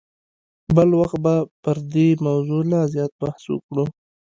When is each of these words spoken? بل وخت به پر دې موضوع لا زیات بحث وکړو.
بل 0.75 0.89
وخت 0.99 1.17
به 1.25 1.35
پر 1.63 1.77
دې 1.93 2.07
موضوع 2.27 2.61
لا 2.71 2.81
زیات 2.93 3.11
بحث 3.21 3.43
وکړو. 3.49 3.85